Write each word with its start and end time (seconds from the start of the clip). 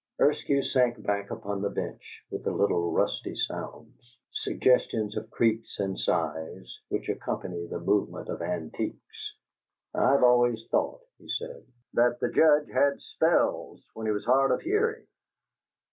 Eskew 0.19 0.63
sank 0.65 1.03
back 1.05 1.29
upon 1.29 1.61
the 1.61 1.69
bench, 1.69 2.25
with 2.31 2.43
the 2.43 2.49
little 2.51 2.91
rusty 2.91 3.35
sounds, 3.35 4.17
suggestions 4.31 5.15
of 5.15 5.29
creaks 5.29 5.77
and 5.79 5.99
sighs, 5.99 6.79
which 6.89 7.07
accompany 7.07 7.67
the 7.67 7.79
movement 7.79 8.27
of 8.27 8.41
antiques. 8.41 9.35
"I've 9.93 10.23
always 10.23 10.65
thought," 10.71 11.01
he 11.19 11.29
said, 11.37 11.67
"that 11.93 12.19
the 12.19 12.31
Judge 12.31 12.71
had 12.71 12.99
spells 12.99 13.85
when 13.93 14.07
he 14.07 14.11
was 14.11 14.25
hard 14.25 14.49
of 14.49 14.61
hearing." 14.61 15.05